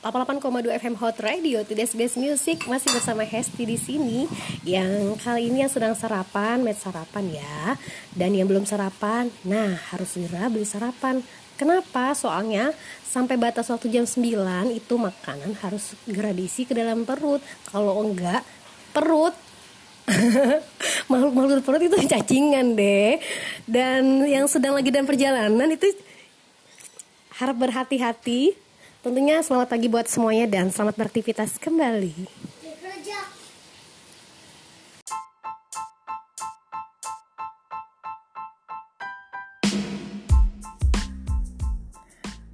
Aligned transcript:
88,2 0.00 0.80
FM 0.80 0.96
Hot 0.96 1.20
Radio 1.20 1.60
Today's 1.60 1.92
Best 1.92 2.16
Music 2.16 2.64
masih 2.64 2.88
bersama 2.88 3.20
Hesti 3.20 3.68
di 3.68 3.76
sini 3.76 4.24
yang 4.64 5.12
kali 5.20 5.52
ini 5.52 5.60
yang 5.60 5.68
sedang 5.68 5.92
sarapan, 5.92 6.64
met 6.64 6.80
sarapan 6.80 7.36
ya. 7.36 7.76
Dan 8.16 8.32
yang 8.32 8.48
belum 8.48 8.64
sarapan, 8.64 9.28
nah 9.44 9.76
harus 9.92 10.16
segera 10.16 10.48
beli 10.48 10.64
sarapan. 10.64 11.20
Kenapa? 11.60 12.16
Soalnya 12.16 12.72
sampai 13.04 13.36
batas 13.36 13.68
waktu 13.68 13.92
jam 13.92 14.08
9 14.08 14.72
itu 14.72 14.94
makanan 14.96 15.52
harus 15.60 15.92
segera 15.92 16.32
diisi 16.32 16.64
ke 16.64 16.72
dalam 16.72 17.04
perut. 17.04 17.44
Kalau 17.68 18.00
enggak, 18.00 18.40
perut 18.96 19.36
makhluk-makhluk 21.12 21.60
perut 21.60 21.82
itu 21.84 22.00
cacingan 22.08 22.72
deh. 22.72 23.20
Dan 23.68 24.24
yang 24.24 24.48
sedang 24.48 24.80
lagi 24.80 24.88
dalam 24.88 25.04
perjalanan 25.04 25.68
itu 25.68 25.92
harap 27.36 27.60
berhati-hati. 27.60 28.69
Tentunya 29.00 29.40
selamat 29.40 29.72
pagi 29.72 29.88
buat 29.88 30.04
semuanya 30.12 30.44
dan 30.44 30.68
selamat 30.68 31.00
beraktivitas 31.00 31.56
kembali. 31.56 32.28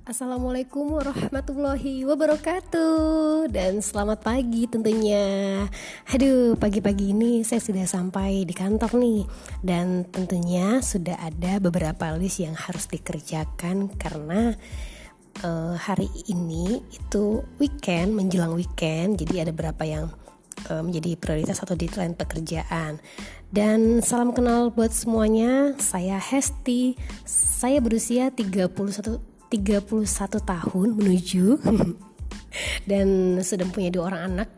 Assalamualaikum 0.07 0.97
warahmatullahi 0.97 2.07
wabarakatuh 2.07 3.51
Dan 3.51 3.83
selamat 3.83 4.23
pagi 4.23 4.71
tentunya 4.71 5.66
Aduh 6.15 6.55
pagi-pagi 6.55 7.10
ini 7.10 7.43
saya 7.43 7.59
sudah 7.59 7.91
sampai 7.91 8.47
di 8.47 8.55
kantor 8.55 9.02
nih 9.02 9.27
Dan 9.66 10.07
tentunya 10.07 10.79
sudah 10.79 11.19
ada 11.19 11.59
beberapa 11.59 12.15
list 12.15 12.38
yang 12.38 12.55
harus 12.55 12.87
dikerjakan 12.87 13.99
Karena 13.99 14.55
uh, 15.45 15.75
hari 15.77 16.09
ini 16.31 16.81
itu 16.93 17.45
weekend 17.61 18.17
menjelang 18.17 18.55
weekend 18.57 19.21
Jadi 19.21 19.43
ada 19.43 19.52
beberapa 19.52 19.85
yang 19.85 20.09
uh, 20.71 20.83
menjadi 20.83 21.19
prioritas 21.19 21.60
atau 21.60 21.77
deadline 21.77 22.16
pekerjaan. 22.16 23.02
Dan 23.51 24.01
salam 24.01 24.33
kenal 24.33 24.73
buat 24.73 24.93
semuanya 24.95 25.77
Saya 25.77 26.16
Hesti. 26.16 26.97
Saya 27.27 27.83
berusia 27.83 28.33
31 28.33 28.71
31 29.52 29.93
tahun 30.43 30.88
menuju. 30.97 31.45
Dan 32.91 33.38
sudah 33.45 33.66
punya 33.69 33.93
dua 33.93 34.15
orang 34.15 34.23
anak. 34.32 34.49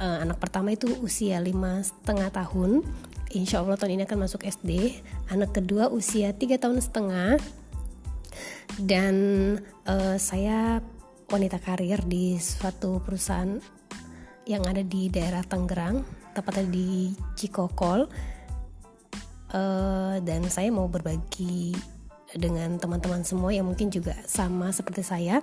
Uh, 0.00 0.24
anak 0.24 0.40
pertama 0.40 0.72
itu 0.72 0.88
usia 1.04 1.36
lima 1.44 1.84
setengah 1.84 2.32
tahun. 2.32 2.80
Insya 3.30 3.62
Allah 3.62 3.78
tahun 3.78 4.00
ini 4.00 4.02
akan 4.10 4.26
masuk 4.26 4.42
SD 4.42 4.98
anak 5.30 5.54
kedua 5.54 5.86
usia 5.86 6.34
tiga 6.34 6.58
tahun 6.58 6.82
setengah 6.82 7.38
dan 8.78 9.14
uh, 9.86 10.16
saya 10.16 10.80
wanita 11.30 11.62
karir 11.62 12.02
di 12.06 12.36
suatu 12.42 12.98
perusahaan 12.98 13.58
yang 14.50 14.66
ada 14.66 14.82
di 14.82 15.06
daerah 15.06 15.46
Tangerang 15.46 16.02
tepatnya 16.34 16.66
di 16.66 17.14
Cikokol. 17.38 18.10
Uh, 19.50 20.22
dan 20.22 20.46
saya 20.46 20.70
mau 20.70 20.86
berbagi 20.86 21.74
dengan 22.38 22.78
teman-teman 22.78 23.26
semua 23.26 23.50
yang 23.50 23.66
mungkin 23.66 23.90
juga 23.90 24.14
sama 24.26 24.70
seperti 24.70 25.02
saya. 25.02 25.42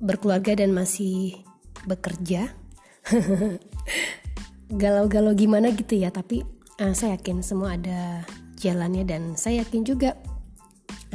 Berkeluarga 0.00 0.56
dan 0.56 0.72
masih 0.72 1.40
bekerja. 1.88 2.52
Galau-galau 4.80 5.32
gimana 5.32 5.72
gitu 5.72 5.96
ya 5.96 6.12
tapi 6.12 6.44
uh, 6.80 6.92
saya 6.92 7.16
yakin 7.20 7.40
semua 7.40 7.76
ada 7.76 8.24
jalannya 8.60 9.08
dan 9.08 9.22
saya 9.40 9.64
yakin 9.64 9.82
juga 9.82 10.16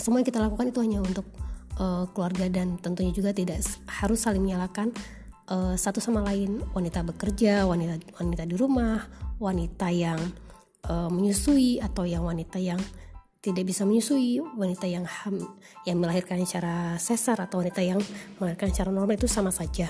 semua 0.06 0.22
yang 0.22 0.30
kita 0.30 0.38
lakukan 0.38 0.70
itu 0.70 0.80
hanya 0.86 1.02
untuk 1.02 1.26
uh, 1.82 2.06
keluarga 2.14 2.46
dan 2.46 2.78
tentunya 2.78 3.10
juga 3.10 3.34
tidak 3.34 3.66
harus 3.90 4.22
saling 4.22 4.46
menyalahkan 4.46 4.94
uh, 5.50 5.74
satu 5.74 5.98
sama 5.98 6.22
lain. 6.22 6.62
Wanita 6.78 7.02
bekerja 7.02 7.66
wanita 7.66 7.98
wanita 8.22 8.46
di 8.46 8.54
rumah 8.54 9.02
wanita 9.42 9.90
yang 9.90 10.22
uh, 10.86 11.10
menyusui 11.10 11.82
atau 11.82 12.06
yang 12.06 12.22
wanita 12.22 12.62
yang 12.62 12.78
tidak 13.42 13.66
bisa 13.66 13.82
menyusui 13.82 14.42
wanita 14.42 14.86
yang 14.86 15.10
ham 15.10 15.42
yang 15.90 15.98
melahirkan 15.98 16.38
secara 16.46 17.02
sesar 17.02 17.42
atau 17.42 17.66
wanita 17.66 17.82
yang 17.82 17.98
melahirkan 18.38 18.70
secara 18.70 18.94
normal 18.94 19.18
itu 19.18 19.26
sama 19.26 19.50
saja. 19.50 19.90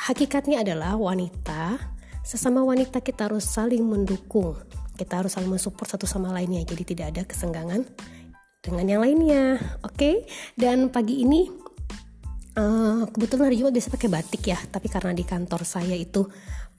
Hakikatnya 0.00 0.64
adalah 0.64 0.96
wanita 0.96 1.76
sesama 2.24 2.64
wanita 2.64 3.04
kita 3.04 3.28
harus 3.28 3.44
saling 3.44 3.84
mendukung. 3.84 4.56
Kita 4.96 5.20
harus 5.20 5.36
saling 5.36 5.52
mensupport 5.52 5.96
satu 5.96 6.08
sama 6.08 6.32
lainnya 6.32 6.64
jadi 6.64 6.84
tidak 6.84 7.06
ada 7.12 7.22
kesenggangan 7.28 7.84
dengan 8.60 8.86
yang 8.86 9.00
lainnya 9.00 9.56
oke? 9.82 9.96
Okay? 9.96 10.14
dan 10.56 10.92
pagi 10.92 11.24
ini 11.24 11.48
uh, 12.56 13.08
kebetulan 13.08 13.48
hari 13.48 13.56
Jumat 13.60 13.72
biasa 13.74 13.88
pakai 13.92 14.08
batik 14.12 14.42
ya 14.44 14.58
tapi 14.68 14.86
karena 14.92 15.16
di 15.16 15.24
kantor 15.24 15.64
saya 15.64 15.96
itu 15.96 16.28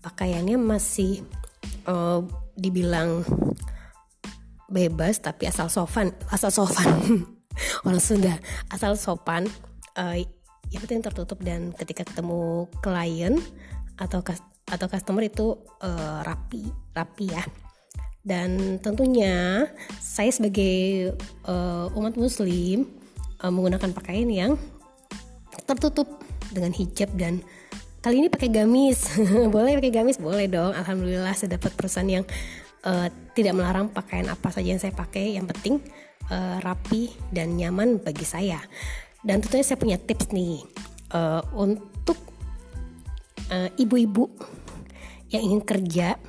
pakaiannya 0.02 0.58
masih 0.58 1.22
uh, 1.86 2.22
dibilang 2.58 3.26
bebas 4.72 5.20
tapi 5.20 5.46
asal 5.46 5.68
sopan 5.68 6.16
asal 6.32 6.50
sopan. 6.50 7.28
Orang 7.84 8.00
Sunda 8.00 8.40
asal 8.72 8.96
sopan 8.96 9.44
uh, 10.00 10.16
ya 10.72 10.78
penting 10.80 11.04
tertutup. 11.04 11.44
Dan 11.44 11.76
ketika 11.76 12.08
ketemu 12.08 12.72
klien 12.80 13.36
atau 14.00 14.24
atau 14.72 14.88
customer 14.88 15.28
itu 15.28 15.60
uh, 15.84 16.24
rapi 16.24 16.64
rapi 16.96 17.28
ya. 17.28 17.44
Dan 18.22 18.78
tentunya 18.80 19.66
saya 20.12 20.28
sebagai 20.28 21.16
uh, 21.48 21.88
umat 21.96 22.20
muslim 22.20 22.84
uh, 23.40 23.48
menggunakan 23.48 23.96
pakaian 23.96 24.28
yang 24.28 24.52
tertutup 25.64 26.20
dengan 26.52 26.76
hijab 26.76 27.08
dan 27.16 27.40
kali 28.04 28.20
ini 28.20 28.28
pakai 28.28 28.52
gamis. 28.52 29.08
Boleh 29.56 29.80
pakai 29.80 30.04
gamis? 30.04 30.20
Boleh 30.20 30.52
dong. 30.52 30.76
Alhamdulillah 30.76 31.32
saya 31.32 31.56
dapat 31.56 31.72
perusahaan 31.80 32.12
yang 32.12 32.26
uh, 32.84 33.08
tidak 33.32 33.56
melarang 33.56 33.88
pakaian 33.88 34.28
apa 34.28 34.52
saja 34.52 34.76
yang 34.76 34.84
saya 34.84 34.92
pakai. 34.92 35.40
Yang 35.40 35.56
penting 35.56 35.76
uh, 36.28 36.60
rapi 36.60 37.16
dan 37.32 37.56
nyaman 37.56 38.04
bagi 38.04 38.28
saya. 38.28 38.60
Dan 39.24 39.40
tentunya 39.40 39.64
saya 39.64 39.80
punya 39.80 39.96
tips 39.96 40.36
nih 40.36 40.60
uh, 41.16 41.40
untuk 41.56 42.20
ibu-ibu 43.80 44.28
uh, 44.28 44.32
yang 45.32 45.44
ingin 45.48 45.62
kerja 45.64 46.20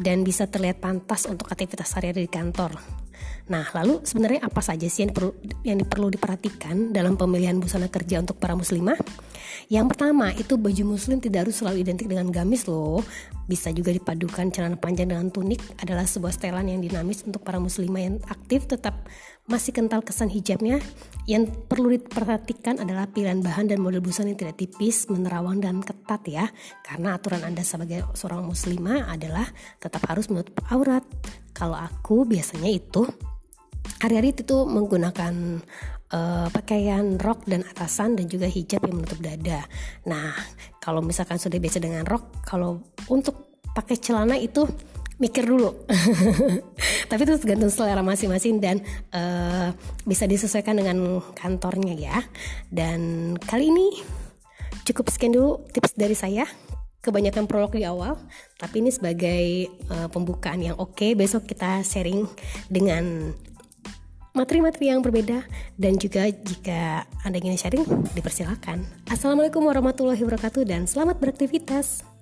dan 0.00 0.22
bisa 0.22 0.44
terlihat 0.48 0.80
pantas 0.80 1.24
untuk 1.24 1.48
aktivitas 1.48 1.92
sehari-hari 1.92 2.28
di 2.28 2.32
kantor 2.32 2.76
Nah, 3.46 3.62
lalu 3.70 4.02
sebenarnya 4.02 4.42
apa 4.42 4.58
saja 4.58 4.90
sih 4.90 5.06
yang 5.06 5.14
perlu 5.14 5.32
yang 5.62 5.78
perlu 5.86 6.10
diperhatikan 6.10 6.90
dalam 6.90 7.14
pemilihan 7.14 7.54
busana 7.62 7.86
kerja 7.86 8.18
untuk 8.18 8.42
para 8.42 8.58
muslimah? 8.58 8.98
Yang 9.70 9.86
pertama, 9.94 10.30
itu 10.34 10.54
baju 10.58 10.82
muslim 10.98 11.18
tidak 11.22 11.46
harus 11.46 11.58
selalu 11.58 11.86
identik 11.86 12.06
dengan 12.10 12.30
gamis 12.30 12.66
loh. 12.66 13.02
Bisa 13.46 13.70
juga 13.70 13.94
dipadukan 13.94 14.50
celana 14.50 14.74
panjang 14.74 15.10
dengan 15.10 15.30
tunik 15.30 15.78
adalah 15.78 16.02
sebuah 16.02 16.34
setelan 16.34 16.66
yang 16.66 16.82
dinamis 16.82 17.22
untuk 17.22 17.46
para 17.46 17.62
muslimah 17.62 18.02
yang 18.02 18.16
aktif 18.26 18.66
tetap 18.66 19.06
masih 19.46 19.70
kental 19.70 20.02
kesan 20.02 20.26
hijabnya. 20.30 20.82
Yang 21.30 21.54
perlu 21.70 21.94
diperhatikan 21.94 22.82
adalah 22.82 23.06
pilihan 23.06 23.38
bahan 23.42 23.70
dan 23.70 23.78
model 23.78 24.02
busana 24.02 24.34
yang 24.34 24.38
tidak 24.38 24.58
tipis, 24.58 25.06
menerawang 25.06 25.62
dan 25.62 25.78
ketat 25.82 26.22
ya. 26.26 26.50
Karena 26.82 27.14
aturan 27.14 27.46
Anda 27.46 27.62
sebagai 27.62 28.02
seorang 28.18 28.42
muslimah 28.42 29.10
adalah 29.10 29.46
tetap 29.78 30.02
harus 30.10 30.26
menutup 30.26 30.58
aurat. 30.70 31.06
Kalau 31.56 31.72
aku 31.72 32.28
biasanya 32.28 32.68
itu 32.68 33.08
hari-hari 34.04 34.36
itu 34.36 34.68
menggunakan 34.68 35.64
uh, 36.12 36.48
pakaian 36.52 37.16
rok 37.16 37.48
dan 37.48 37.64
atasan 37.64 38.20
dan 38.20 38.28
juga 38.28 38.44
hijab 38.44 38.84
yang 38.84 39.00
menutup 39.00 39.16
dada. 39.24 39.64
Nah, 40.04 40.36
kalau 40.84 41.00
misalkan 41.00 41.40
sudah 41.40 41.56
biasa 41.56 41.80
dengan 41.80 42.04
rok, 42.04 42.44
kalau 42.44 42.84
untuk 43.08 43.56
pakai 43.72 43.96
celana 43.96 44.36
itu 44.36 44.68
mikir 45.16 45.48
dulu. 45.48 45.72
Tapi 47.10 47.20
itu 47.24 47.40
tergantung 47.40 47.72
selera 47.72 48.04
masing-masing 48.04 48.60
dan 48.60 48.84
uh, 49.16 49.72
bisa 50.04 50.28
disesuaikan 50.28 50.76
dengan 50.76 51.24
kantornya 51.32 51.96
ya. 51.96 52.16
Dan 52.68 53.32
kali 53.40 53.72
ini 53.72 53.86
cukup 54.84 55.08
sekian 55.08 55.32
dulu 55.32 55.64
tips 55.72 55.96
dari 55.96 56.12
saya 56.12 56.44
kebanyakan 57.06 57.46
prolog 57.46 57.70
di 57.70 57.86
awal, 57.86 58.18
tapi 58.58 58.82
ini 58.82 58.90
sebagai 58.90 59.70
uh, 59.94 60.10
pembukaan 60.10 60.58
yang 60.58 60.74
oke. 60.74 60.98
Okay. 60.98 61.14
Besok 61.14 61.46
kita 61.46 61.86
sharing 61.86 62.26
dengan 62.66 63.30
materi-materi 64.34 64.90
yang 64.90 65.00
berbeda 65.00 65.46
dan 65.78 65.96
juga 65.96 66.28
jika 66.28 67.06
Anda 67.22 67.38
ingin 67.38 67.56
sharing 67.56 67.86
dipersilakan. 68.12 69.08
Assalamualaikum 69.08 69.64
warahmatullahi 69.64 70.20
wabarakatuh 70.20 70.66
dan 70.66 70.84
selamat 70.84 71.22
beraktivitas. 71.22 72.15